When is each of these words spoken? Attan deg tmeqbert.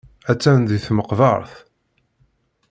Attan 0.31 0.61
deg 0.69 0.81
tmeqbert. 0.87 1.53